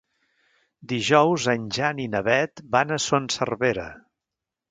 [0.93, 3.87] Dijous en Jan i na Beth van a Son Servera.